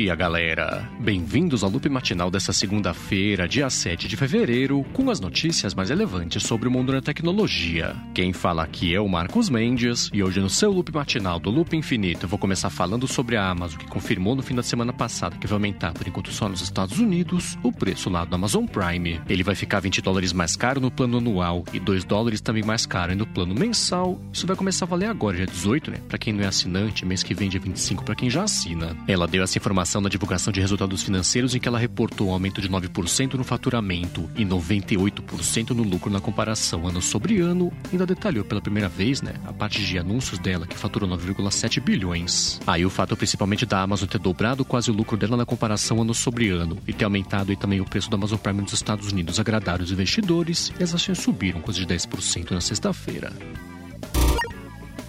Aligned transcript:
dia, 0.00 0.14
galera! 0.14 0.88
Bem-vindos 0.98 1.62
ao 1.62 1.68
loop 1.68 1.86
matinal 1.90 2.30
dessa 2.30 2.54
segunda-feira, 2.54 3.46
dia 3.46 3.68
7 3.68 4.08
de 4.08 4.16
fevereiro, 4.16 4.82
com 4.94 5.10
as 5.10 5.20
notícias 5.20 5.74
mais 5.74 5.90
relevantes 5.90 6.42
sobre 6.42 6.66
o 6.66 6.70
mundo 6.70 6.90
da 6.90 7.02
tecnologia. 7.02 7.94
Quem 8.14 8.32
fala 8.32 8.62
aqui 8.62 8.94
é 8.94 9.00
o 9.00 9.06
Marcos 9.06 9.50
Mendes, 9.50 10.08
e 10.10 10.22
hoje 10.22 10.40
no 10.40 10.48
seu 10.48 10.72
loop 10.72 10.90
matinal 10.90 11.38
do 11.38 11.50
Loop 11.50 11.76
Infinito 11.76 12.24
eu 12.24 12.30
vou 12.30 12.38
começar 12.38 12.70
falando 12.70 13.06
sobre 13.06 13.36
a 13.36 13.46
Amazon, 13.46 13.78
que 13.78 13.86
confirmou 13.88 14.34
no 14.34 14.42
fim 14.42 14.54
da 14.54 14.62
semana 14.62 14.90
passada 14.90 15.36
que 15.36 15.46
vai 15.46 15.56
aumentar, 15.56 15.92
por 15.92 16.08
enquanto 16.08 16.32
só 16.32 16.48
nos 16.48 16.62
Estados 16.62 16.98
Unidos, 16.98 17.58
o 17.62 17.70
preço 17.70 18.08
lá 18.08 18.24
do 18.24 18.34
Amazon 18.34 18.64
Prime. 18.64 19.20
Ele 19.28 19.42
vai 19.42 19.54
ficar 19.54 19.80
20 19.80 20.00
dólares 20.00 20.32
mais 20.32 20.56
caro 20.56 20.80
no 20.80 20.90
plano 20.90 21.18
anual 21.18 21.62
e 21.74 21.78
2 21.78 22.04
dólares 22.04 22.40
também 22.40 22.62
mais 22.62 22.86
caro 22.86 23.14
no 23.14 23.26
plano 23.26 23.54
mensal. 23.54 24.18
Isso 24.32 24.46
vai 24.46 24.56
começar 24.56 24.86
a 24.86 24.88
valer 24.88 25.10
agora, 25.10 25.36
dia 25.36 25.46
18, 25.46 25.90
né? 25.90 25.98
Pra 26.08 26.16
quem 26.16 26.32
não 26.32 26.42
é 26.42 26.46
assinante, 26.46 27.04
mês 27.04 27.22
que 27.22 27.34
vem, 27.34 27.50
dia 27.50 27.60
25, 27.60 28.02
pra 28.02 28.14
quem 28.14 28.30
já 28.30 28.44
assina. 28.44 28.96
Ela 29.06 29.28
deu 29.28 29.42
essa 29.42 29.58
informação 29.58 29.90
na 30.00 30.08
divulgação 30.08 30.52
de 30.52 30.60
resultados 30.60 31.02
financeiros 31.02 31.54
em 31.54 31.60
que 31.60 31.68
ela 31.68 31.78
reportou 31.78 32.28
um 32.28 32.32
aumento 32.32 32.60
de 32.60 32.68
9% 32.68 33.34
no 33.34 33.44
faturamento 33.44 34.28
e 34.36 34.44
98% 34.44 35.70
no 35.70 35.82
lucro 35.82 36.10
na 36.10 36.20
comparação 36.20 36.86
ano 36.86 37.00
sobre 37.02 37.40
ano. 37.40 37.72
Ainda 37.92 38.06
detalhou 38.06 38.44
pela 38.44 38.60
primeira 38.60 38.88
vez, 38.88 39.22
né, 39.22 39.34
a 39.46 39.52
parte 39.52 39.84
de 39.84 39.98
anúncios 39.98 40.38
dela, 40.38 40.66
que 40.66 40.76
faturou 40.76 41.08
9,7 41.08 41.80
bilhões. 41.80 42.60
Aí 42.66 42.84
o 42.84 42.90
fato 42.90 43.16
principalmente 43.16 43.66
da 43.66 43.82
Amazon 43.82 44.08
ter 44.08 44.18
dobrado 44.18 44.64
quase 44.64 44.90
o 44.90 44.94
lucro 44.94 45.16
dela 45.16 45.36
na 45.36 45.46
comparação 45.46 46.00
ano 46.00 46.14
sobre 46.14 46.48
ano 46.48 46.78
e 46.86 46.92
ter 46.92 47.04
aumentado 47.04 47.50
aí 47.50 47.56
também 47.56 47.80
o 47.80 47.84
preço 47.84 48.10
da 48.10 48.16
Amazon 48.16 48.38
Prime 48.38 48.62
nos 48.62 48.72
Estados 48.72 49.12
Unidos 49.12 49.38
agradaram 49.38 49.84
os 49.84 49.92
investidores 49.92 50.72
e 50.78 50.82
as 50.82 50.94
ações 50.94 51.18
subiram 51.18 51.60
quase 51.60 51.84
de 51.84 51.94
10% 51.94 52.50
na 52.52 52.60
sexta-feira. 52.60 53.32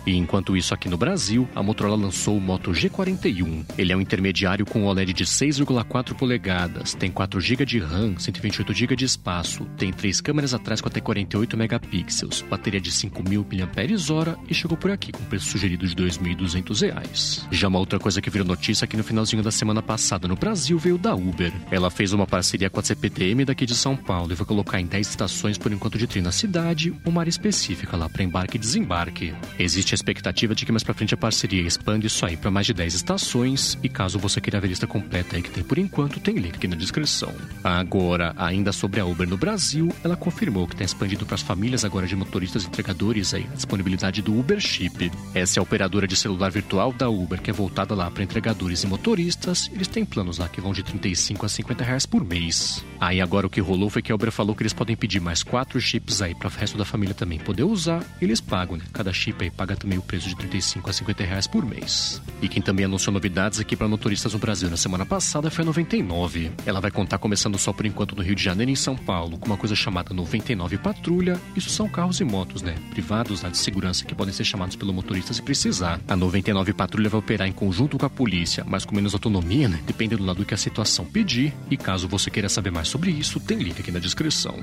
E 0.05 0.15
enquanto 0.15 0.57
isso 0.57 0.73
aqui 0.73 0.89
no 0.89 0.97
Brasil, 0.97 1.47
a 1.55 1.61
Motorola 1.61 1.95
lançou 1.95 2.37
o 2.37 2.41
Moto 2.41 2.71
G41. 2.71 3.65
Ele 3.77 3.91
é 3.91 3.95
um 3.95 4.01
intermediário 4.01 4.65
com 4.65 4.83
OLED 4.83 5.13
de 5.13 5.25
6,4 5.25 6.13
polegadas, 6.15 6.93
tem 6.93 7.11
4 7.11 7.39
GB 7.39 7.65
de 7.65 7.79
RAM, 7.79 8.17
128 8.17 8.73
GB 8.73 8.95
de 8.95 9.05
espaço, 9.05 9.65
tem 9.77 9.91
três 9.91 10.19
câmeras 10.21 10.53
atrás 10.53 10.81
com 10.81 10.87
até 10.87 10.99
48 10.99 11.57
megapixels, 11.57 12.41
bateria 12.41 12.81
de 12.81 12.91
5.000 12.91 13.45
mAh 13.51 14.37
e 14.49 14.53
chegou 14.53 14.77
por 14.77 14.91
aqui 14.91 15.11
com 15.11 15.23
preço 15.25 15.47
sugerido 15.47 15.87
de 15.87 15.95
R$ 15.95 16.09
2.200. 16.09 17.47
Já 17.51 17.67
uma 17.67 17.79
outra 17.79 17.99
coisa 17.99 18.21
que 18.21 18.29
virou 18.29 18.47
notícia 18.47 18.85
aqui 18.85 18.97
no 18.97 19.03
finalzinho 19.03 19.43
da 19.43 19.51
semana 19.51 19.81
passada 19.81 20.27
no 20.27 20.35
Brasil 20.35 20.77
veio 20.77 20.97
da 20.97 21.13
Uber. 21.15 21.51
Ela 21.69 21.89
fez 21.89 22.13
uma 22.13 22.27
parceria 22.27 22.69
com 22.69 22.79
a 22.79 22.83
CPTM 22.83 23.45
daqui 23.45 23.65
de 23.65 23.75
São 23.75 23.95
Paulo 23.95 24.31
e 24.31 24.35
vai 24.35 24.45
colocar 24.45 24.79
em 24.79 24.85
10 24.85 25.07
estações 25.07 25.57
por 25.57 25.71
enquanto 25.71 25.97
de 25.97 26.07
trem 26.07 26.23
na 26.23 26.31
cidade, 26.31 26.93
uma 27.05 27.21
área 27.21 27.29
específica 27.29 27.95
lá 27.95 28.09
para 28.09 28.23
embarque 28.23 28.57
e 28.57 28.59
desembarque. 28.59 29.33
Existe 29.59 29.90
existe 29.91 29.93
a 29.93 29.95
expectativa 29.95 30.55
de 30.55 30.65
que 30.65 30.71
mais 30.71 30.83
pra 30.83 30.93
frente 30.93 31.13
a 31.13 31.17
parceria 31.17 31.61
expande 31.61 32.07
isso 32.07 32.25
aí 32.25 32.37
para 32.37 32.49
mais 32.49 32.65
de 32.65 32.73
10 32.73 32.93
estações. 32.93 33.77
E 33.83 33.89
caso 33.89 34.17
você 34.17 34.39
queira 34.39 34.59
ver 34.59 34.67
a 34.67 34.69
lista 34.69 34.87
completa 34.87 35.35
aí 35.35 35.41
que 35.41 35.49
tem 35.49 35.63
por 35.63 35.77
enquanto, 35.77 36.19
tem 36.19 36.35
link 36.35 36.67
na 36.67 36.75
descrição. 36.75 37.33
Agora, 37.63 38.33
ainda 38.37 38.71
sobre 38.71 38.99
a 38.99 39.05
Uber 39.05 39.27
no 39.27 39.37
Brasil, 39.37 39.89
ela 40.03 40.15
confirmou 40.15 40.67
que 40.67 40.73
está 40.73 40.83
expandindo 40.83 41.25
para 41.25 41.35
as 41.35 41.41
famílias 41.41 41.83
agora 41.83 42.07
de 42.07 42.15
motoristas 42.15 42.63
e 42.63 42.67
entregadores 42.67 43.33
aí 43.33 43.45
a 43.51 43.55
disponibilidade 43.55 44.21
do 44.21 44.37
Uber 44.37 44.59
Chip. 44.59 45.11
Essa 45.33 45.59
é 45.59 45.59
a 45.59 45.63
operadora 45.63 46.07
de 46.07 46.15
celular 46.15 46.51
virtual 46.51 46.93
da 46.93 47.09
Uber, 47.09 47.41
que 47.41 47.49
é 47.49 47.53
voltada 47.53 47.93
lá 47.93 48.09
para 48.09 48.23
entregadores 48.23 48.83
e 48.83 48.87
motoristas. 48.87 49.69
Eles 49.73 49.87
têm 49.87 50.05
planos 50.05 50.37
lá 50.37 50.47
que 50.47 50.61
vão 50.61 50.73
de 50.73 50.83
35 50.83 51.45
a 51.45 51.49
50 51.49 51.83
reais 51.83 52.05
por 52.05 52.23
mês. 52.23 52.83
Aí 52.99 53.19
agora 53.19 53.47
o 53.47 53.49
que 53.49 53.59
rolou 53.59 53.89
foi 53.89 54.01
que 54.01 54.11
a 54.11 54.15
Uber 54.15 54.31
falou 54.31 54.55
que 54.55 54.63
eles 54.63 54.73
podem 54.73 54.95
pedir 54.95 55.19
mais 55.19 55.43
quatro 55.43 55.79
chips 55.79 56.21
aí 56.21 56.35
para 56.35 56.47
o 56.47 56.51
resto 56.51 56.77
da 56.77 56.85
família 56.85 57.15
também 57.15 57.39
poder 57.39 57.63
usar. 57.63 58.03
Eles 58.21 58.39
pagam, 58.39 58.77
né? 58.77 58.85
Cada 58.93 59.11
chip 59.11 59.43
aí 59.43 59.49
paga 59.49 59.75
também 59.81 59.97
o 59.97 60.01
preço 60.01 60.29
de 60.29 60.35
35 60.35 60.89
a 60.89 60.93
50 60.93 61.23
reais 61.23 61.47
por 61.47 61.65
mês. 61.65 62.21
E 62.41 62.47
quem 62.47 62.61
também 62.61 62.85
anunciou 62.85 63.13
novidades 63.13 63.59
aqui 63.59 63.75
para 63.75 63.87
motoristas 63.87 64.33
no 64.33 64.39
Brasil 64.39 64.69
na 64.69 64.77
semana 64.77 65.05
passada 65.05 65.49
foi 65.49 65.63
a 65.63 65.65
99. 65.65 66.51
Ela 66.65 66.79
vai 66.79 66.91
contar 66.91 67.17
começando 67.17 67.57
só 67.57 67.73
por 67.73 67.85
enquanto 67.85 68.15
no 68.15 68.21
Rio 68.21 68.35
de 68.35 68.43
Janeiro 68.43 68.69
e 68.69 68.73
em 68.73 68.75
São 68.75 68.95
Paulo, 68.95 69.37
com 69.37 69.47
uma 69.47 69.57
coisa 69.57 69.75
chamada 69.75 70.13
99 70.13 70.77
Patrulha. 70.77 71.39
Isso 71.55 71.69
são 71.69 71.89
carros 71.89 72.19
e 72.19 72.23
motos, 72.23 72.61
né? 72.61 72.75
Privados, 72.91 73.41
de 73.41 73.57
segurança, 73.57 74.05
que 74.05 74.13
podem 74.13 74.33
ser 74.33 74.43
chamados 74.43 74.75
pelo 74.75 74.93
motorista 74.93 75.33
se 75.33 75.41
precisar. 75.41 75.99
A 76.07 76.15
99 76.15 76.73
Patrulha 76.73 77.09
vai 77.09 77.19
operar 77.19 77.47
em 77.47 77.51
conjunto 77.51 77.97
com 77.97 78.05
a 78.05 78.09
polícia, 78.09 78.63
mas 78.67 78.85
com 78.85 78.95
menos 78.95 79.13
autonomia, 79.13 79.67
né? 79.67 79.81
Dependendo 79.85 80.31
do 80.33 80.45
que 80.45 80.53
a 80.53 80.57
situação 80.57 81.05
pedir. 81.05 81.53
E 81.69 81.75
caso 81.75 82.07
você 82.07 82.29
queira 82.29 82.49
saber 82.49 82.71
mais 82.71 82.87
sobre 82.87 83.11
isso, 83.11 83.39
tem 83.39 83.57
link 83.57 83.79
aqui 83.79 83.91
na 83.91 83.99
descrição. 83.99 84.55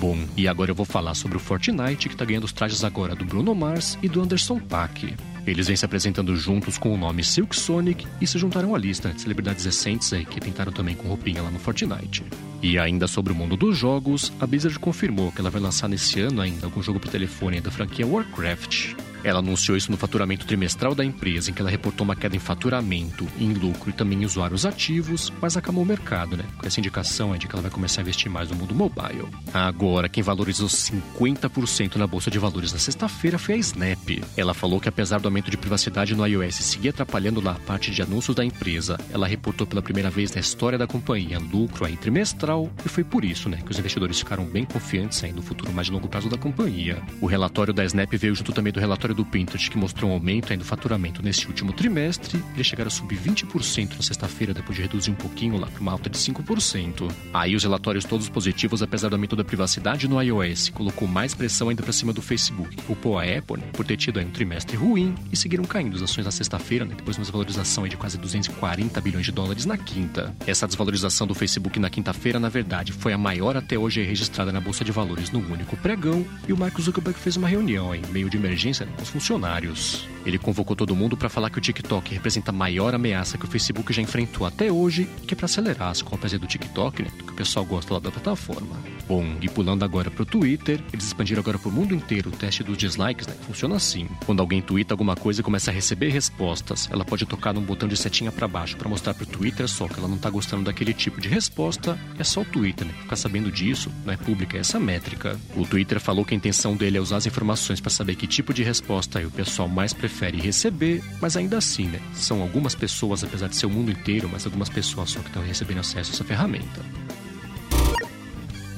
Bom, 0.00 0.16
e 0.36 0.46
agora 0.46 0.70
eu 0.70 0.76
vou 0.76 0.86
falar 0.86 1.14
sobre 1.14 1.36
o 1.36 1.40
Fortnite, 1.40 2.08
que 2.08 2.16
tá 2.16 2.24
ganhando 2.24 2.44
os 2.44 2.52
trajes 2.52 2.84
agora 2.84 3.16
do 3.16 3.24
Bruno 3.24 3.52
Mars 3.52 3.98
e 4.00 4.08
do 4.08 4.22
Anderson 4.22 4.60
Paak. 4.60 5.16
Eles 5.44 5.66
vêm 5.66 5.76
se 5.76 5.84
apresentando 5.84 6.36
juntos 6.36 6.78
com 6.78 6.94
o 6.94 6.96
nome 6.96 7.24
Silk 7.24 7.56
Sonic 7.56 8.06
e 8.20 8.26
se 8.26 8.38
juntaram 8.38 8.76
à 8.76 8.78
lista 8.78 9.08
de 9.08 9.20
celebridades 9.20 9.64
recentes 9.64 10.12
aí 10.12 10.24
que 10.24 10.40
tentaram 10.40 10.70
também 10.70 10.94
com 10.94 11.08
roupinha 11.08 11.42
lá 11.42 11.50
no 11.50 11.58
Fortnite. 11.58 12.24
E 12.62 12.78
ainda 12.78 13.08
sobre 13.08 13.32
o 13.32 13.36
mundo 13.36 13.56
dos 13.56 13.76
jogos, 13.76 14.32
a 14.38 14.46
Blizzard 14.46 14.78
confirmou 14.78 15.32
que 15.32 15.40
ela 15.40 15.50
vai 15.50 15.60
lançar 15.60 15.88
nesse 15.88 16.20
ano 16.20 16.40
ainda 16.40 16.66
algum 16.66 16.82
jogo 16.82 17.00
pro 17.00 17.10
telefone 17.10 17.60
da 17.60 17.70
franquia 17.70 18.06
Warcraft. 18.06 18.94
Ela 19.24 19.40
anunciou 19.40 19.76
isso 19.76 19.90
no 19.90 19.96
faturamento 19.96 20.46
trimestral 20.46 20.94
da 20.94 21.04
empresa, 21.04 21.50
em 21.50 21.54
que 21.54 21.60
ela 21.60 21.70
reportou 21.70 22.04
uma 22.04 22.16
queda 22.16 22.36
em 22.36 22.38
faturamento, 22.38 23.26
em 23.38 23.52
lucro 23.52 23.90
e 23.90 23.92
também 23.92 24.22
em 24.22 24.24
usuários 24.24 24.64
ativos, 24.64 25.32
mas 25.40 25.56
acalmou 25.56 25.84
o 25.84 25.86
mercado, 25.86 26.36
né? 26.36 26.44
Com 26.58 26.66
essa 26.66 26.80
indicação 26.80 27.34
é 27.34 27.38
de 27.38 27.46
que 27.46 27.54
ela 27.54 27.62
vai 27.62 27.70
começar 27.70 28.00
a 28.00 28.02
investir 28.02 28.30
mais 28.30 28.50
no 28.50 28.56
mundo 28.56 28.74
mobile. 28.74 29.26
Agora, 29.52 30.08
quem 30.08 30.22
valorizou 30.22 30.68
50% 30.68 31.96
na 31.96 32.06
bolsa 32.06 32.30
de 32.30 32.38
valores 32.38 32.72
na 32.72 32.78
sexta-feira 32.78 33.38
foi 33.38 33.54
a 33.54 33.58
Snap. 33.58 34.22
Ela 34.36 34.54
falou 34.54 34.80
que 34.80 34.88
apesar 34.88 35.20
do 35.20 35.28
aumento 35.28 35.50
de 35.50 35.56
privacidade 35.56 36.14
no 36.14 36.26
iOS 36.26 36.56
seguir 36.56 36.90
atrapalhando 36.90 37.40
lá 37.40 37.52
a 37.52 37.60
parte 37.60 37.90
de 37.90 38.02
anúncios 38.02 38.36
da 38.36 38.44
empresa, 38.44 38.98
ela 39.10 39.26
reportou 39.26 39.66
pela 39.66 39.82
primeira 39.82 40.10
vez 40.10 40.32
na 40.32 40.40
história 40.40 40.78
da 40.78 40.86
companhia 40.86 41.38
lucro 41.38 41.84
aí 41.84 41.96
trimestral 41.96 42.70
e 42.84 42.88
foi 42.88 43.04
por 43.04 43.24
isso, 43.24 43.48
né, 43.48 43.58
que 43.64 43.70
os 43.70 43.78
investidores 43.78 44.18
ficaram 44.18 44.44
bem 44.44 44.64
confiantes 44.64 45.22
aí 45.24 45.32
no 45.32 45.42
futuro 45.42 45.72
mais 45.72 45.88
longo 45.88 46.08
prazo 46.08 46.28
da 46.28 46.36
companhia. 46.36 47.02
O 47.20 47.26
relatório 47.26 47.72
da 47.72 47.84
Snap 47.84 48.12
veio 48.12 48.34
junto 48.34 48.52
também 48.52 48.72
do 48.72 48.80
relatório 48.80 49.07
relatório 49.08 49.14
do 49.14 49.24
Pinterest 49.24 49.70
que 49.70 49.78
mostrou 49.78 50.10
um 50.10 50.14
aumento 50.14 50.56
do 50.56 50.64
faturamento 50.64 51.22
neste 51.22 51.46
último 51.46 51.72
trimestre, 51.72 52.42
eles 52.54 52.66
chegaram 52.66 52.88
a 52.88 52.90
subir 52.90 53.18
20% 53.18 53.96
na 53.96 54.02
sexta-feira, 54.02 54.54
depois 54.54 54.76
de 54.76 54.82
reduzir 54.82 55.10
um 55.10 55.14
pouquinho 55.14 55.58
lá 55.58 55.66
para 55.66 55.80
uma 55.80 55.92
alta 55.92 56.08
de 56.08 56.16
5%. 56.16 57.10
Aí 57.32 57.54
os 57.54 57.62
relatórios 57.62 58.04
todos 58.04 58.28
positivos, 58.28 58.82
apesar 58.82 59.08
do 59.08 59.14
aumento 59.14 59.36
da 59.36 59.44
privacidade 59.44 60.08
no 60.08 60.20
iOS, 60.20 60.70
colocou 60.70 61.06
mais 61.06 61.34
pressão 61.34 61.68
ainda 61.68 61.82
para 61.82 61.92
cima 61.92 62.12
do 62.12 62.22
Facebook, 62.22 62.76
que 62.76 62.82
culpou 62.82 63.18
a 63.18 63.22
Apple 63.22 63.58
né, 63.58 63.66
por 63.72 63.84
ter 63.84 63.96
tido 63.96 64.20
um 64.20 64.30
trimestre 64.30 64.76
ruim 64.76 65.14
e 65.32 65.36
seguiram 65.36 65.64
caindo 65.64 65.96
as 65.96 66.02
ações 66.02 66.24
na 66.24 66.30
sexta-feira, 66.30 66.84
né, 66.84 66.94
depois 66.96 67.16
de 67.16 67.20
uma 67.20 67.24
desvalorização 67.24 67.86
de 67.86 67.96
quase 67.96 68.18
240 68.18 69.00
bilhões 69.00 69.26
de 69.26 69.32
dólares 69.32 69.64
na 69.64 69.76
quinta. 69.76 70.34
Essa 70.46 70.66
desvalorização 70.66 71.26
do 71.26 71.34
Facebook 71.34 71.78
na 71.78 71.90
quinta-feira, 71.90 72.38
na 72.38 72.48
verdade, 72.48 72.92
foi 72.92 73.12
a 73.12 73.18
maior 73.18 73.56
até 73.56 73.78
hoje 73.78 74.02
registrada 74.02 74.52
na 74.52 74.60
Bolsa 74.60 74.84
de 74.84 74.92
Valores 74.92 75.30
no 75.30 75.40
único 75.40 75.76
pregão, 75.76 76.24
e 76.46 76.52
o 76.52 76.56
Mark 76.56 76.78
Zuckerberg 76.80 77.18
fez 77.18 77.36
uma 77.36 77.48
reunião 77.48 77.94
em 77.94 78.02
meio 78.12 78.30
de 78.30 78.36
emergência 78.36 78.86
né, 78.86 78.92
os 79.02 79.08
funcionários. 79.08 80.08
Ele 80.24 80.38
convocou 80.38 80.76
todo 80.76 80.94
mundo 80.94 81.16
para 81.16 81.28
falar 81.28 81.50
que 81.50 81.58
o 81.58 81.60
TikTok 81.60 82.12
representa 82.12 82.50
a 82.50 82.54
maior 82.54 82.94
ameaça 82.94 83.38
que 83.38 83.44
o 83.44 83.48
Facebook 83.48 83.92
já 83.92 84.02
enfrentou 84.02 84.46
até 84.46 84.70
hoje, 84.70 85.08
que 85.26 85.34
é 85.34 85.36
para 85.36 85.46
acelerar 85.46 85.88
as 85.88 86.02
compras 86.02 86.32
do 86.32 86.46
TikTok, 86.46 87.02
né, 87.02 87.10
pessoal 87.38 87.64
gosta 87.64 87.94
lá 87.94 88.00
da 88.00 88.10
plataforma. 88.10 88.76
Bom, 89.06 89.24
e 89.40 89.48
pulando 89.48 89.84
agora 89.84 90.10
pro 90.10 90.26
Twitter, 90.26 90.80
eles 90.92 91.06
expandiram 91.06 91.40
agora 91.40 91.56
pro 91.56 91.70
mundo 91.70 91.94
inteiro 91.94 92.30
o 92.30 92.32
teste 92.32 92.64
dos 92.64 92.76
dislikes, 92.76 93.28
né? 93.28 93.34
Funciona 93.46 93.76
assim. 93.76 94.08
Quando 94.26 94.40
alguém 94.40 94.60
twitta 94.60 94.92
alguma 94.92 95.14
coisa 95.14 95.40
e 95.40 95.44
começa 95.44 95.70
a 95.70 95.74
receber 95.74 96.08
respostas, 96.08 96.88
ela 96.90 97.04
pode 97.04 97.24
tocar 97.26 97.54
num 97.54 97.62
botão 97.62 97.88
de 97.88 97.96
setinha 97.96 98.32
para 98.32 98.48
baixo 98.48 98.76
para 98.76 98.88
mostrar 98.88 99.14
pro 99.14 99.24
Twitter 99.24 99.68
só 99.68 99.86
que 99.86 100.00
ela 100.00 100.08
não 100.08 100.18
tá 100.18 100.28
gostando 100.28 100.64
daquele 100.64 100.92
tipo 100.92 101.20
de 101.20 101.28
resposta. 101.28 101.96
É 102.18 102.24
só 102.24 102.40
o 102.40 102.44
Twitter, 102.44 102.86
né? 102.88 102.92
Ficar 103.02 103.14
sabendo 103.14 103.52
disso, 103.52 103.88
não 104.04 104.12
é 104.12 104.16
pública, 104.16 104.56
é 104.56 104.60
essa 104.60 104.80
métrica. 104.80 105.38
O 105.56 105.64
Twitter 105.64 106.00
falou 106.00 106.24
que 106.24 106.34
a 106.34 106.36
intenção 106.36 106.76
dele 106.76 106.98
é 106.98 107.00
usar 107.00 107.18
as 107.18 107.26
informações 107.26 107.80
para 107.80 107.90
saber 107.90 108.16
que 108.16 108.26
tipo 108.26 108.52
de 108.52 108.64
resposta 108.64 109.24
o 109.24 109.30
pessoal 109.30 109.68
mais 109.68 109.92
prefere 109.92 110.40
receber, 110.40 111.04
mas 111.20 111.36
ainda 111.36 111.56
assim, 111.56 111.86
né? 111.86 112.00
São 112.14 112.42
algumas 112.42 112.74
pessoas, 112.74 113.22
apesar 113.22 113.46
de 113.46 113.54
ser 113.54 113.66
o 113.66 113.70
mundo 113.70 113.92
inteiro, 113.92 114.28
mas 114.30 114.44
algumas 114.44 114.68
pessoas 114.68 115.10
só 115.10 115.20
que 115.20 115.28
estão 115.28 115.42
recebendo 115.42 115.78
acesso 115.78 116.10
a 116.10 116.14
essa 116.14 116.24
ferramenta. 116.24 117.07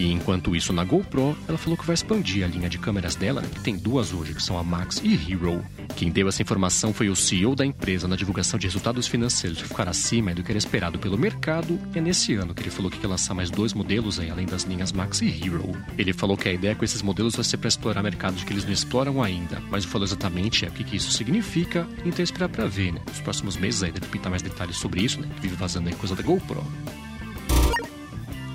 E 0.00 0.10
enquanto 0.10 0.56
isso, 0.56 0.72
na 0.72 0.82
GoPro, 0.82 1.36
ela 1.46 1.58
falou 1.58 1.76
que 1.76 1.84
vai 1.84 1.92
expandir 1.92 2.42
a 2.42 2.46
linha 2.46 2.70
de 2.70 2.78
câmeras 2.78 3.14
dela, 3.14 3.42
que 3.42 3.60
tem 3.60 3.76
duas 3.76 4.14
hoje, 4.14 4.32
que 4.32 4.42
são 4.42 4.56
a 4.56 4.64
Max 4.64 4.98
e 5.04 5.12
Hero. 5.12 5.62
Quem 5.94 6.10
deu 6.10 6.26
essa 6.26 6.40
informação 6.40 6.94
foi 6.94 7.10
o 7.10 7.14
CEO 7.14 7.54
da 7.54 7.66
empresa 7.66 8.08
na 8.08 8.16
divulgação 8.16 8.58
de 8.58 8.66
resultados 8.66 9.06
financeiros 9.06 9.60
que 9.60 9.68
ficaram 9.68 9.90
acima 9.90 10.32
do 10.32 10.42
que 10.42 10.50
era 10.50 10.56
esperado 10.56 10.98
pelo 10.98 11.18
mercado. 11.18 11.78
E 11.94 11.98
é 11.98 12.00
nesse 12.00 12.32
ano 12.32 12.54
que 12.54 12.62
ele 12.62 12.70
falou 12.70 12.90
que 12.90 12.96
quer 12.96 13.08
lançar 13.08 13.34
mais 13.34 13.50
dois 13.50 13.74
modelos 13.74 14.18
aí, 14.18 14.30
além 14.30 14.46
das 14.46 14.62
linhas 14.62 14.90
Max 14.90 15.20
e 15.20 15.26
Hero. 15.28 15.76
Ele 15.98 16.14
falou 16.14 16.34
que 16.34 16.48
a 16.48 16.52
ideia 16.54 16.74
com 16.74 16.82
esses 16.82 17.02
modelos 17.02 17.36
vai 17.36 17.44
ser 17.44 17.58
para 17.58 17.68
explorar 17.68 18.02
mercados 18.02 18.42
que 18.42 18.54
eles 18.54 18.64
não 18.64 18.72
exploram 18.72 19.22
ainda, 19.22 19.62
mas 19.70 19.84
não 19.84 19.92
falou 19.92 20.06
exatamente 20.06 20.64
é, 20.64 20.68
o 20.68 20.72
que, 20.72 20.82
que 20.82 20.96
isso 20.96 21.12
significa, 21.12 21.86
então 22.06 22.20
é 22.20 22.22
esperar 22.22 22.48
para 22.48 22.66
ver, 22.66 22.90
né? 22.90 23.02
Nos 23.06 23.20
próximos 23.20 23.58
meses 23.58 23.82
aí 23.82 23.92
deve 23.92 24.06
pintar 24.06 24.30
mais 24.30 24.40
detalhes 24.40 24.78
sobre 24.78 25.02
isso, 25.02 25.20
né? 25.20 25.28
Que 25.34 25.42
vive 25.42 25.56
vazando 25.56 25.90
aí 25.90 25.94
coisa 25.94 26.16
da 26.16 26.22
GoPro. 26.22 26.64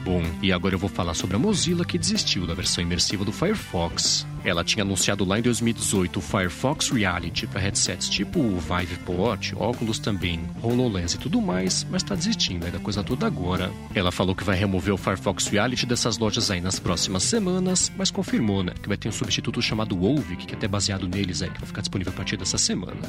Bom, 0.06 0.22
e 0.40 0.54
agora 0.54 0.76
eu 0.76 0.80
vou 0.80 0.88
falar 0.88 1.16
sobre 1.16 1.36
a 1.36 1.40
Mozilla 1.40 1.84
que 1.84 1.98
desistiu 1.98 2.46
da 2.46 2.54
versão 2.54 2.84
imersiva 2.84 3.26
do 3.26 3.32
Firefox. 3.32 4.24
Ela 4.44 4.64
tinha 4.64 4.84
anunciado 4.84 5.26
lá 5.26 5.40
em 5.40 5.42
2018 5.42 6.20
o 6.20 6.22
Firefox 6.22 6.92
Reality 6.92 7.48
para 7.48 7.60
headsets 7.60 8.08
tipo 8.08 8.40
o 8.40 8.60
Viveport, 8.60 9.54
óculos 9.56 9.98
também, 9.98 10.40
HoloLens 10.62 11.16
e 11.16 11.18
tudo 11.18 11.42
mais, 11.42 11.88
mas 11.90 12.04
está 12.04 12.14
desistindo 12.14 12.70
da 12.70 12.78
coisa 12.78 13.04
toda 13.04 13.26
agora. 13.26 13.72
Ela 13.96 14.12
falou 14.12 14.36
que 14.36 14.44
vai 14.44 14.56
remover 14.56 14.94
o 14.94 14.98
Firefox 14.98 15.48
Reality 15.48 15.88
dessas 15.88 16.20
lojas 16.20 16.52
aí 16.52 16.62
nas 16.62 16.78
próximas 16.78 17.24
semanas, 17.24 17.92
mas 17.98 18.12
confirmou, 18.12 18.62
né, 18.62 18.74
que 18.80 18.88
vai 18.88 18.98
ter 18.98 19.10
um 19.10 19.12
substituto 19.12 19.60
chamado 19.60 19.98
Wolvik, 19.98 20.46
que 20.46 20.54
é 20.54 20.58
até 20.58 20.68
baseado 20.68 21.08
neles 21.08 21.42
aí, 21.42 21.50
que 21.50 21.62
vai 21.62 21.68
ficar 21.68 21.82
disponível 21.82 22.14
a 22.14 22.16
partir 22.16 22.38
dessa 22.38 22.60
semana. 22.60 23.02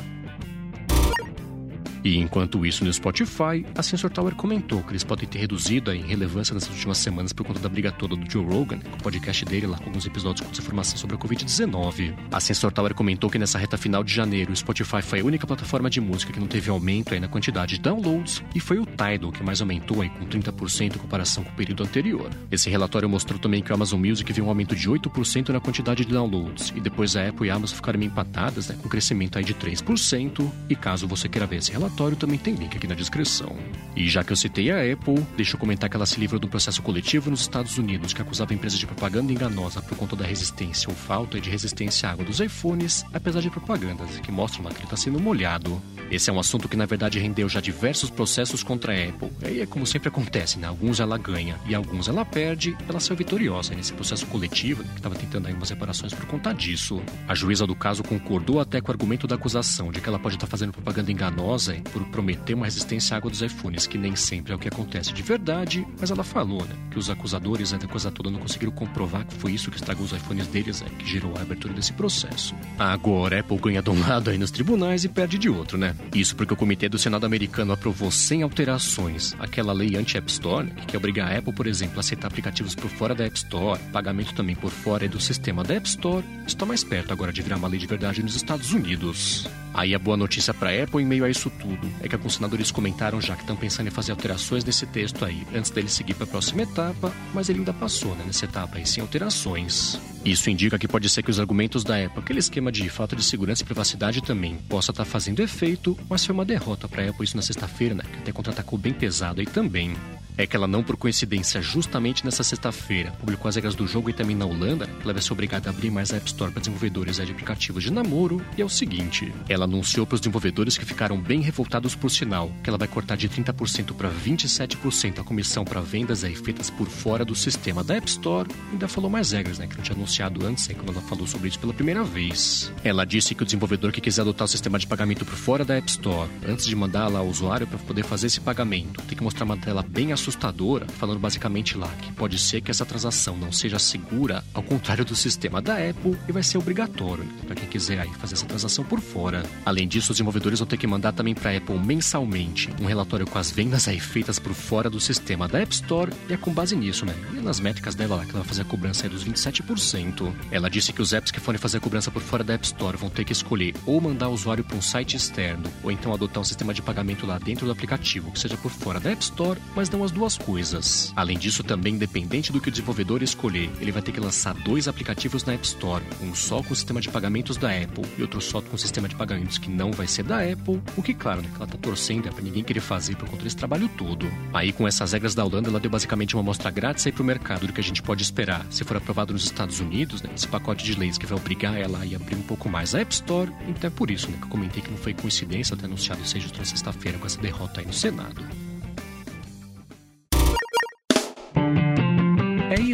E 2.06 2.19
enquanto 2.19 2.64
isso 2.64 2.85
no 2.85 2.93
Spotify, 2.93 3.67
a 3.75 3.82
Sensor 3.82 4.11
Tower 4.11 4.32
comentou 4.37 4.81
que 4.81 4.93
eles 4.93 5.03
podem 5.03 5.26
ter 5.26 5.41
reduzido 5.41 5.91
a 5.91 5.94
relevância 5.94 6.55
nessas 6.55 6.70
últimas 6.70 6.99
semanas 6.99 7.32
por 7.32 7.44
conta 7.44 7.58
da 7.58 7.69
briga 7.69 7.91
toda 7.91 8.14
do 8.14 8.31
Joe 8.31 8.44
Rogan, 8.44 8.79
com 8.79 8.97
o 8.97 9.03
podcast 9.03 9.44
dele 9.44 9.67
lá 9.67 9.76
com 9.76 9.87
alguns 9.87 10.06
episódios 10.06 10.47
com 10.47 10.53
informações 10.53 11.00
sobre 11.00 11.17
a 11.17 11.19
Covid-19. 11.19 12.14
A 12.31 12.38
Sensor 12.38 12.70
Tower 12.70 12.94
comentou 12.94 13.29
que 13.29 13.41
nessa 13.41 13.58
reta 13.58 13.76
final 13.76 14.05
de 14.05 14.14
janeiro, 14.14 14.53
o 14.53 14.56
Spotify 14.56 15.03
foi 15.03 15.19
a 15.19 15.25
única 15.25 15.49
plataforma 15.49 15.91
de 15.91 16.00
música 16.00 16.32
que 16.32 16.38
não 16.38 16.47
teve 16.47 16.70
aumento 16.70 17.12
aí 17.12 17.19
na 17.19 17.26
quantidade 17.26 17.75
de 17.75 17.81
downloads 17.81 18.41
e 18.55 18.61
foi 18.61 18.79
o 18.79 18.87
Tidal 18.87 19.32
que 19.32 19.43
mais 19.43 19.61
aumentou 19.61 20.00
aí 20.00 20.08
com 20.08 20.26
30% 20.26 20.94
em 20.94 20.99
comparação 21.00 21.43
com 21.43 21.50
o 21.50 21.56
período 21.56 21.82
anterior. 21.82 22.31
Esse 22.53 22.70
relatório 22.70 23.08
mostrou 23.08 23.37
também 23.37 23.61
que 23.61 23.73
o 23.73 23.75
Amazon 23.75 23.99
Music 23.99 24.32
viu 24.32 24.44
um 24.44 24.49
aumento 24.49 24.76
de 24.76 24.88
8% 24.88 25.49
na 25.49 25.58
quantidade 25.58 26.05
de 26.05 26.12
downloads 26.12 26.73
e 26.76 26.81
depois 26.81 27.17
a 27.17 27.26
Apple 27.26 27.49
e 27.49 27.50
a 27.50 27.56
Amazon 27.56 27.75
ficaram 27.75 28.00
empatadas, 28.00 28.69
né, 28.69 28.76
com 28.81 28.88
crescimento 28.88 29.38
aí 29.38 29.44
de 29.44 29.55
3%. 29.55 30.49
E 30.70 30.76
caso 30.76 31.08
você 31.08 31.29
queira 31.29 31.49
ver 31.49 31.56
esse 31.56 31.73
relatório, 31.73 31.95
relatório 31.96 32.16
também 32.16 32.38
tem 32.38 32.54
link 32.54 32.76
aqui 32.76 32.87
na 32.87 32.94
descrição. 32.94 33.56
E 33.96 34.06
já 34.08 34.22
que 34.22 34.31
eu 34.31 34.37
citei 34.37 34.70
a 34.70 34.93
Apple, 34.93 35.26
deixa 35.34 35.56
eu 35.56 35.58
comentar 35.58 35.88
que 35.88 35.96
ela 35.96 36.04
se 36.04 36.20
livrou 36.20 36.38
de 36.38 36.46
um 36.46 36.50
processo 36.50 36.82
coletivo 36.82 37.31
nos 37.31 37.40
Estados 37.40 37.78
Unidos 37.78 38.12
que 38.12 38.20
acusava 38.20 38.52
a 38.52 38.54
empresa 38.54 38.76
de 38.76 38.87
propaganda 38.87 39.32
enganosa 39.32 39.81
por 39.81 39.96
conta 39.96 40.14
da 40.14 40.26
resistência 40.26 40.90
ou 40.90 40.94
falta 40.94 41.40
de 41.40 41.48
resistência 41.48 42.08
à 42.08 42.12
água 42.12 42.25
dos 42.25 42.38
iPhones, 42.38 43.02
apesar 43.14 43.40
de 43.40 43.48
propagandas 43.48 44.20
que 44.20 44.31
mostram 44.31 44.64
lá 44.64 44.70
que 44.70 44.76
ele 44.76 44.84
está 44.84 44.96
sendo 44.96 45.19
molhado. 45.19 45.81
Esse 46.10 46.28
é 46.28 46.32
um 46.32 46.38
assunto 46.38 46.69
que 46.69 46.76
na 46.76 46.84
verdade 46.84 47.19
rendeu 47.19 47.48
já 47.48 47.60
diversos 47.60 48.10
processos 48.10 48.62
contra 48.62 48.93
a 48.93 49.08
Apple. 49.08 49.31
E 49.50 49.60
é 49.60 49.66
como 49.66 49.87
sempre 49.87 50.08
acontece, 50.08 50.58
né? 50.58 50.66
Alguns 50.69 51.00
ela 51.00 51.16
ganha 51.16 51.58
e 51.66 51.75
alguns 51.75 52.08
ela 52.08 52.25
perde. 52.25 52.76
Ela 52.87 53.00
saiu 53.00 53.16
vitoriosa 53.16 53.75
nesse 53.75 53.93
processo 53.94 54.26
coletivo, 54.26 54.84
que 54.84 54.96
estava 54.96 55.14
tentando 55.14 55.48
aí 55.48 55.54
umas 55.54 55.70
reparações 55.70 56.12
por 56.12 56.26
conta 56.26 56.52
disso. 56.52 57.02
A 57.26 57.34
juíza 57.34 57.66
do 57.66 57.75
caso 57.75 58.04
concordou 58.04 58.60
até 58.60 58.81
com 58.81 58.88
o 58.88 58.93
argumento 58.93 59.26
da 59.26 59.34
acusação 59.34 59.90
de 59.90 60.00
que 60.00 60.08
ela 60.08 60.19
pode 60.19 60.37
estar 60.37 60.46
tá 60.46 60.50
fazendo 60.50 60.72
propaganda 60.72 61.10
enganosa 61.10 61.75
por 61.86 62.04
prometer 62.06 62.54
uma 62.54 62.66
resistência 62.66 63.14
à 63.14 63.18
água 63.18 63.30
dos 63.30 63.42
iPhones, 63.42 63.86
que 63.86 63.98
nem 63.98 64.16
sempre 64.16 64.52
é 64.52 64.56
o 64.56 64.58
que 64.58 64.68
acontece 64.68 65.12
de 65.12 65.22
verdade, 65.22 65.86
mas 65.98 66.10
ela 66.10 66.24
falou, 66.24 66.64
né? 66.64 66.74
Que 66.90 66.98
os 66.98 67.10
acusadores 67.10 67.72
né, 67.72 67.78
da 67.78 67.86
coisa 67.86 68.10
toda 68.10 68.30
não 68.30 68.40
conseguiram 68.40 68.72
comprovar 68.72 69.24
que 69.26 69.34
foi 69.34 69.52
isso 69.52 69.70
que 69.70 69.76
estragou 69.76 70.04
os 70.04 70.12
iPhones 70.12 70.46
deles, 70.46 70.80
né, 70.80 70.88
que 70.98 71.06
gerou 71.06 71.36
a 71.36 71.42
abertura 71.42 71.74
desse 71.74 71.92
processo. 71.92 72.54
Agora, 72.78 73.36
a 73.36 73.40
Apple 73.40 73.58
ganha 73.58 73.82
de 73.82 73.90
um 73.90 74.00
lado 74.00 74.30
aí 74.30 74.38
nos 74.38 74.50
tribunais 74.50 75.04
e 75.04 75.08
perde 75.08 75.38
de 75.38 75.48
outro, 75.48 75.78
né? 75.78 75.94
Isso 76.14 76.34
porque 76.36 76.54
o 76.54 76.56
Comitê 76.56 76.88
do 76.88 76.98
Senado 76.98 77.26
americano 77.26 77.72
aprovou 77.72 78.10
sem 78.10 78.42
alterações 78.42 79.34
aquela 79.38 79.72
lei 79.72 79.96
anti-App 79.96 80.30
Store, 80.30 80.66
que 80.68 80.86
quer 80.86 80.96
obrigar 80.96 81.32
a 81.32 81.38
Apple, 81.38 81.52
por 81.52 81.66
exemplo, 81.66 81.96
a 81.98 82.00
aceitar 82.00 82.28
aplicativos 82.28 82.74
por 82.74 82.90
fora 82.90 83.14
da 83.14 83.24
App 83.24 83.36
Store, 83.36 83.80
pagamento 83.92 84.34
também 84.34 84.54
por 84.54 84.70
fora 84.70 85.08
do 85.08 85.20
sistema 85.20 85.62
da 85.62 85.74
App 85.74 85.88
Store. 85.88 86.24
Está 86.46 86.64
mais 86.64 86.82
perto 86.82 87.12
agora 87.12 87.32
de 87.32 87.42
virar 87.42 87.56
uma 87.56 87.68
lei 87.68 87.78
de 87.78 87.86
verdade 87.86 88.22
nos 88.22 88.34
Estados 88.34 88.72
Unidos. 88.72 89.48
Aí 89.76 89.94
a 89.94 89.99
boa 89.99 90.17
notícia 90.17 90.55
para 90.55 90.70
a 90.70 90.84
Apple 90.84 91.02
em 91.02 91.05
meio 91.05 91.23
a 91.23 91.28
isso 91.28 91.50
tudo 91.50 91.87
é 92.00 92.08
que 92.08 92.14
alguns 92.14 92.37
senadores 92.37 92.70
comentaram 92.70 93.20
já 93.20 93.34
que 93.37 93.43
estão 93.43 93.55
pensando 93.55 93.88
em 93.88 93.90
fazer 93.90 94.11
alterações 94.11 94.64
nesse 94.64 94.87
texto 94.87 95.23
aí, 95.23 95.46
antes 95.55 95.70
dele 95.70 95.90
seguir 95.90 96.14
para 96.14 96.25
a 96.25 96.26
próxima 96.26 96.62
etapa, 96.62 97.12
mas 97.34 97.50
ele 97.50 97.58
ainda 97.58 97.75
passou 97.75 98.14
né, 98.14 98.25
nessa 98.26 98.46
etapa 98.46 98.78
aí 98.78 98.87
sem 98.87 99.02
alterações. 99.02 100.00
Isso 100.25 100.49
indica 100.49 100.78
que 100.78 100.88
pode 100.88 101.11
ser 101.11 101.23
que 101.23 101.31
os 101.31 101.38
argumentos 101.38 101.84
da 101.84 102.02
Apple, 102.02 102.20
aquele 102.20 102.38
esquema 102.38 102.73
de 102.73 102.88
falta 102.88 103.14
de 103.14 103.23
segurança 103.23 103.64
e 103.64 103.67
privacidade 103.67 104.23
também, 104.23 104.56
possa 104.67 104.93
estar 104.93 105.05
tá 105.05 105.11
fazendo 105.11 105.43
efeito, 105.43 105.94
mas 106.08 106.25
foi 106.25 106.34
uma 106.34 106.46
derrota 106.46 106.88
para 106.88 107.02
a 107.02 107.11
Apple 107.11 107.25
isso 107.25 107.37
na 107.37 107.43
sexta-feira, 107.43 107.94
né, 107.94 108.05
que 108.11 108.19
até 108.20 108.32
contra-atacou 108.32 108.79
bem 108.79 108.94
pesado 108.94 109.40
aí 109.40 109.46
também 109.46 109.94
é 110.36 110.46
que 110.46 110.54
ela 110.54 110.66
não, 110.66 110.82
por 110.82 110.96
coincidência, 110.96 111.62
justamente 111.62 112.24
nessa 112.24 112.42
sexta-feira, 112.42 113.12
publicou 113.12 113.48
as 113.48 113.54
regras 113.54 113.74
do 113.74 113.86
jogo 113.86 114.10
e 114.10 114.12
também 114.12 114.36
na 114.36 114.44
Holanda, 114.44 114.88
ela 115.02 115.12
vai 115.12 115.22
ser 115.22 115.32
obrigada 115.32 115.68
a 115.68 115.72
abrir 115.72 115.90
mais 115.90 116.12
a 116.12 116.16
App 116.16 116.26
Store 116.26 116.52
para 116.52 116.60
desenvolvedores 116.60 117.16
de 117.16 117.32
aplicativos 117.32 117.82
de 117.82 117.92
namoro. 117.92 118.44
E 118.56 118.62
é 118.62 118.64
o 118.64 118.68
seguinte: 118.68 119.32
ela 119.48 119.64
anunciou 119.64 120.06
para 120.06 120.16
os 120.16 120.20
desenvolvedores 120.20 120.76
que 120.76 120.84
ficaram 120.84 121.18
bem 121.18 121.40
revoltados 121.40 121.94
por 121.94 122.10
sinal, 122.10 122.52
que 122.62 122.68
ela 122.68 122.78
vai 122.78 122.88
cortar 122.88 123.16
de 123.16 123.28
30% 123.28 123.94
para 123.94 124.10
27% 124.10 125.20
a 125.20 125.24
comissão 125.24 125.64
para 125.64 125.80
vendas 125.80 126.24
aí 126.24 126.34
feitas 126.34 126.68
por 126.68 126.86
fora 126.86 127.24
do 127.24 127.34
sistema 127.34 127.82
da 127.82 127.96
App 127.96 128.08
Store. 128.08 128.48
Ainda 128.72 128.88
falou 128.88 129.10
mais 129.10 129.32
regras, 129.32 129.58
né, 129.58 129.66
que 129.66 129.76
não 129.76 129.82
tinha 129.82 129.96
anunciado 129.96 130.44
antes, 130.44 130.68
aí, 130.68 130.74
quando 130.74 130.92
ela 130.92 131.00
falou 131.02 131.26
sobre 131.26 131.48
isso 131.48 131.58
pela 131.58 131.72
primeira 131.72 132.04
vez. 132.04 132.72
Ela 132.84 133.04
disse 133.04 133.34
que 133.34 133.42
o 133.42 133.46
desenvolvedor 133.46 133.92
que 133.92 134.00
quiser 134.00 134.22
adotar 134.22 134.44
o 134.44 134.48
sistema 134.48 134.78
de 134.78 134.86
pagamento 134.86 135.24
por 135.24 135.34
fora 135.34 135.64
da 135.64 135.76
App 135.76 135.88
Store, 135.88 136.28
antes 136.46 136.66
de 136.66 136.76
mandar 136.76 137.08
lá 137.08 137.22
o 137.22 137.28
usuário 137.28 137.66
para 137.66 137.78
poder 137.78 138.04
fazer 138.04 138.26
esse 138.26 138.40
pagamento, 138.40 139.00
tem 139.02 139.16
que 139.16 139.24
mostrar 139.24 139.44
uma 139.44 139.56
tela 139.56 139.82
bem 139.82 140.12
assustadora 140.12 140.25
assustadora, 140.26 140.87
falando 140.99 141.20
basicamente 141.20 141.78
lá 141.78 141.88
que 142.02 142.12
pode 142.12 142.38
ser 142.38 142.61
que 142.61 142.70
essa 142.70 142.84
transação 142.84 143.37
não 143.37 143.52
seja 143.52 143.78
segura, 143.78 144.44
ao 144.52 144.62
contrário 144.62 145.05
do 145.05 145.14
sistema 145.14 145.62
da 145.62 145.75
Apple, 145.75 146.19
e 146.28 146.32
vai 146.32 146.43
ser 146.43 146.58
obrigatório 146.58 147.25
para 147.46 147.55
quem 147.55 147.69
quiser 147.69 148.00
aí 148.00 148.11
fazer 148.14 148.34
essa 148.34 148.46
transação 148.46 148.84
por 148.84 149.00
fora. 149.00 149.44
Além 149.64 149.87
disso, 149.87 150.11
os 150.11 150.17
desenvolvedores 150.17 150.58
vão 150.58 150.67
ter 150.67 150.76
que 150.76 150.87
mandar 150.87 151.12
também 151.12 151.34
para 151.34 151.52
a 151.52 151.56
Apple 151.56 151.78
mensalmente 151.78 152.70
um 152.81 152.87
relatório 152.87 153.26
com 153.26 153.38
as 153.38 153.50
vendas 153.50 153.87
aí 153.87 154.00
feitas 154.00 154.38
por 154.38 154.52
fora 154.52 154.90
do 154.90 155.00
sistema 155.00 155.46
da 155.46 155.61
App 155.61 155.73
Store, 155.73 156.12
e 156.29 156.32
é 156.32 156.37
com 156.37 156.52
base 156.52 156.75
nisso, 156.75 157.06
né? 157.06 157.14
E 157.32 157.40
nas 157.40 157.61
métricas 157.61 157.94
dela 157.94 158.17
lá, 158.17 158.25
que 158.25 158.31
ela 158.31 158.40
vai 158.40 158.49
fazer 158.49 158.62
a 158.62 158.64
cobrança 158.64 159.05
aí 159.05 159.11
dos 159.11 159.25
27%. 159.25 160.32
Ela 160.50 160.69
disse 160.69 160.93
que 160.93 161.02
os 161.02 161.12
apps 161.12 161.31
que 161.31 161.40
forem 161.40 161.61
fazer 161.61 161.79
a 161.79 161.81
cobrança 161.81 162.11
por 162.11 162.22
fora 162.22 162.43
da 162.43 162.55
App 162.55 162.67
Store 162.67 162.96
vão 162.96 163.11
ter 163.11 163.25
que 163.25 163.32
escolher 163.32 163.75
ou 163.84 164.00
mandar 164.00 164.29
o 164.29 164.32
usuário 164.32 164.64
para 164.64 164.76
um 164.76 164.82
site 164.82 165.17
externo, 165.17 165.64
ou 165.82 165.90
então 165.90 166.12
adotar 166.12 166.40
um 166.40 166.44
sistema 166.44 166.75
de 166.75 166.82
pagamento 166.82 167.26
lá 167.26 167.38
dentro 167.38 167.67
do 167.67 167.72
aplicativo, 167.72 168.32
que 168.32 168.40
seja 168.40 168.56
por 168.56 168.70
fora 168.70 168.99
da 168.99 169.11
App 169.11 169.22
Store, 169.22 169.61
mas 169.75 169.88
não 169.90 170.02
as 170.02 170.12
duas 170.16 170.38
coisas. 170.38 171.12
Além 171.14 171.38
disso, 171.38 171.62
também 171.62 171.94
independente 171.94 172.50
do 172.50 172.58
que 172.58 172.68
o 172.68 172.70
desenvolvedor 172.70 173.22
escolher, 173.22 173.70
ele 173.80 173.92
vai 173.92 174.00
ter 174.00 174.12
que 174.12 174.18
lançar 174.18 174.54
dois 174.54 174.88
aplicativos 174.88 175.44
na 175.44 175.52
App 175.52 175.66
Store, 175.66 176.02
um 176.22 176.34
só 176.34 176.62
com 176.62 176.72
o 176.72 176.76
sistema 176.76 177.02
de 177.02 177.10
pagamentos 177.10 177.58
da 177.58 177.68
Apple 177.70 178.04
e 178.16 178.22
outro 178.22 178.40
só 178.40 178.62
com 178.62 178.74
o 178.74 178.78
sistema 178.78 179.08
de 179.08 179.14
pagamentos 179.14 179.58
que 179.58 179.68
não 179.68 179.92
vai 179.92 180.06
ser 180.06 180.22
da 180.22 180.38
Apple, 180.38 180.80
o 180.96 181.02
que 181.02 181.12
claro, 181.12 181.42
né, 181.42 181.50
que 181.50 181.56
ela 181.56 181.66
tá 181.66 181.76
torcendo 181.76 182.28
é 182.28 182.30
pra 182.30 182.42
ninguém 182.42 182.64
querer 182.64 182.80
fazer 182.80 183.14
por 183.14 183.28
conta 183.28 183.44
desse 183.44 183.56
trabalho 183.56 183.90
todo. 183.90 184.26
Aí 184.54 184.72
com 184.72 184.88
essas 184.88 185.12
regras 185.12 185.34
da 185.34 185.44
Holanda, 185.44 185.68
ela 185.68 185.78
deu 185.78 185.90
basicamente 185.90 186.34
uma 186.34 186.40
amostra 186.40 186.70
grátis 186.70 187.06
aí 187.06 187.12
pro 187.12 187.22
mercado 187.22 187.66
do 187.66 187.72
que 187.74 187.80
a 187.80 187.84
gente 187.84 188.02
pode 188.02 188.22
esperar. 188.22 188.64
Se 188.70 188.84
for 188.84 188.96
aprovado 188.96 189.34
nos 189.34 189.44
Estados 189.44 189.80
Unidos, 189.80 190.22
né, 190.22 190.30
esse 190.34 190.48
pacote 190.48 190.82
de 190.82 190.98
leis 190.98 191.19
que 191.19 191.26
vai 191.26 191.36
obrigar 191.36 191.79
ela 191.79 191.98
a 191.98 192.17
abrir 192.17 192.36
um 192.36 192.43
pouco 192.43 192.70
mais 192.70 192.94
a 192.94 193.00
App 193.00 193.12
Store, 193.12 193.52
então 193.69 193.88
é 193.88 193.91
por 193.91 194.10
isso 194.10 194.31
né, 194.31 194.38
que 194.38 194.44
eu 194.44 194.48
comentei 194.48 194.82
que 194.82 194.91
não 194.91 194.96
foi 194.96 195.12
coincidência 195.12 195.76
ter 195.76 195.84
anunciado 195.84 196.26
seja 196.26 196.48
na 196.56 196.64
sexta-feira 196.64 197.19
com 197.19 197.26
essa 197.26 197.41
derrota 197.41 197.81
aí 197.81 197.86
no 197.86 197.93
Senado. 197.93 198.66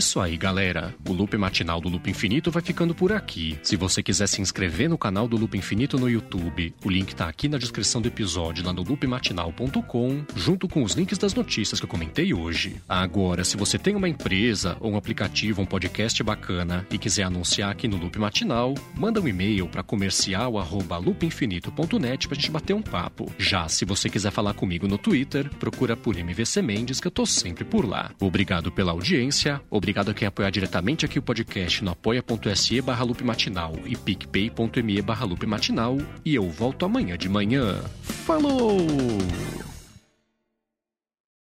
Isso 0.03 0.21
aí, 0.21 0.37
galera. 0.37 0.95
O 1.09 1.13
Loop 1.13 1.37
Matinal 1.37 1.81
do 1.81 1.89
Loop 1.89 2.11
Infinito 2.11 2.51
vai 2.51 2.61
ficando 2.61 2.93
por 2.93 3.13
aqui. 3.13 3.57
Se 3.63 3.77
você 3.77 4.03
quiser 4.03 4.27
se 4.27 4.43
inscrever 4.43 4.91
no 4.91 4.99
canal 4.99 5.29
do 5.29 5.37
Loop 5.37 5.57
Infinito 5.57 5.97
no 5.97 6.11
YouTube, 6.11 6.75
o 6.85 6.91
link 6.91 7.15
tá 7.15 7.29
aqui 7.29 7.47
na 7.49 7.57
descrição 7.57 8.03
do 8.03 8.09
episódio 8.09 8.67
lá 8.67 8.73
no 8.73 8.83
loopmatinal.com, 8.83 10.25
junto 10.35 10.67
com 10.67 10.83
os 10.83 10.95
links 10.95 11.19
das 11.19 11.35
notícias 11.35 11.79
que 11.79 11.87
eu 11.87 11.89
comentei 11.89 12.35
hoje. 12.35 12.83
Agora, 12.89 13.45
se 13.45 13.57
você 13.57 13.79
tem 13.79 13.95
uma 13.95 14.09
empresa 14.09 14.77
ou 14.81 14.91
um 14.93 14.97
aplicativo, 14.97 15.63
um 15.63 15.67
podcast 15.67 16.21
bacana 16.23 16.87
e 16.91 16.99
quiser 16.99 17.23
anunciar 17.23 17.71
aqui 17.71 17.87
no 17.87 17.97
Loop 17.97 18.19
Matinal, 18.19 18.75
manda 18.97 19.21
um 19.21 19.29
e-mail 19.29 19.69
para 19.69 19.85
comercial@loopinfinito.net 19.85 22.27
pra 22.27 22.35
gente 22.35 22.51
bater 22.51 22.75
um 22.75 22.83
papo. 22.83 23.33
Já 23.39 23.69
se 23.69 23.85
você 23.85 24.11
quiser 24.11 24.33
falar 24.33 24.55
comigo 24.55 24.89
no 24.89 24.99
Twitter, 24.99 25.49
procura 25.61 25.97
por 25.97 26.19
MVC 26.19 26.61
Mendes 26.61 26.99
que 26.99 27.07
eu 27.07 27.13
tô 27.13 27.25
sempre 27.25 27.65
por 27.65 27.89
lá. 27.89 28.11
Obrigado 28.21 28.73
pela 28.73 28.91
audiência. 28.91 29.61
Obrigado 29.93 30.11
a 30.11 30.15
quem 30.15 30.27
apoiar 30.27 30.49
diretamente 30.49 31.05
aqui 31.05 31.19
o 31.19 31.23
podcast 31.23 31.85
no 31.85 31.91
apoia.se 31.91 32.81
barra 32.81 33.05
matinal 33.23 33.75
e 33.85 33.95
picpay.me 33.95 35.03
barra 35.03 35.27
matinal. 35.47 35.99
E 36.25 36.35
eu 36.35 36.49
volto 36.49 36.87
amanhã 36.87 37.19
de 37.19 37.29
manhã. 37.29 37.79
Falou! 38.01 38.79